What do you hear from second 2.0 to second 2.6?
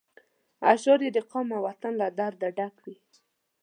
له درده